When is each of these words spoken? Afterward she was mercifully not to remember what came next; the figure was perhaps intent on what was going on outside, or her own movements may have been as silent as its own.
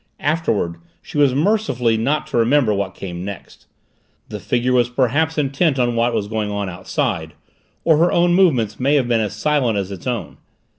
Afterward 0.21 0.77
she 1.03 1.19
was 1.19 1.35
mercifully 1.35 1.95
not 1.95 2.25
to 2.25 2.37
remember 2.37 2.73
what 2.73 2.95
came 2.95 3.23
next; 3.23 3.67
the 4.29 4.39
figure 4.39 4.73
was 4.73 4.89
perhaps 4.89 5.37
intent 5.37 5.77
on 5.77 5.95
what 5.95 6.11
was 6.11 6.27
going 6.27 6.49
on 6.49 6.67
outside, 6.69 7.35
or 7.83 7.97
her 7.99 8.11
own 8.11 8.33
movements 8.33 8.79
may 8.79 8.95
have 8.95 9.07
been 9.07 9.21
as 9.21 9.35
silent 9.35 9.77
as 9.77 9.91
its 9.91 10.07
own. 10.07 10.37